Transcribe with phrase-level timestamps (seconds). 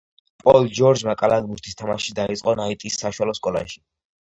[0.45, 3.81] პოლ ჯორჯმა კალათბურთის თამაში დაიწყო ნაიტის საშუალო სკოლაში.